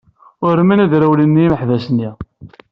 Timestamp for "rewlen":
1.01-1.39